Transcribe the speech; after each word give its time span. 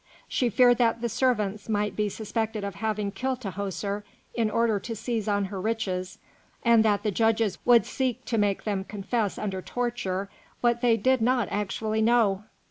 She 0.27 0.49
feared 0.49 0.79
that 0.79 1.01
the 1.01 1.09
servants 1.09 1.69
might 1.69 1.95
be 1.95 2.09
suspected 2.09 2.63
of 2.63 2.73
having 2.73 3.11
killed 3.11 3.41
Tahoser 3.41 4.01
in 4.33 4.49
order 4.49 4.79
to 4.79 4.95
seize 4.95 5.27
on 5.27 5.45
her 5.45 5.61
riches, 5.61 6.17
and 6.65 6.83
that 6.83 7.03
the 7.03 7.11
judges 7.11 7.59
would 7.65 7.85
seek 7.85 8.25
to 8.25 8.39
make 8.39 8.63
them 8.63 8.83
confess 8.83 9.37
under 9.37 9.61
torture 9.61 10.27
what 10.59 10.81
they 10.81 10.97
did 10.97 11.21
not 11.21 11.49
actually 11.51 12.01
know. 12.01 12.45